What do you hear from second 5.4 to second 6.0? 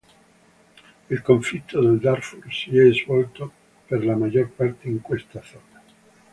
zona.